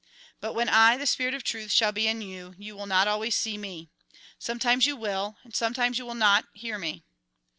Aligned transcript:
"But 0.41 0.53
when 0.53 0.67
I, 0.67 0.97
the 0.97 1.05
spirit 1.05 1.35
of 1.35 1.43
truth, 1.43 1.71
shall 1.71 1.91
be 1.91 2.07
in 2.07 2.23
you, 2.23 2.55
you 2.57 2.75
will 2.75 2.87
not 2.87 3.07
always 3.07 3.35
see 3.35 3.55
me. 3.55 3.91
Sometimes 4.39 4.87
you 4.87 4.95
will, 4.95 5.37
and 5.43 5.55
sometimes 5.55 5.99
you 5.99 6.07
will 6.07 6.15
not, 6.15 6.47
hear 6.53 6.79
me.'' 6.79 7.03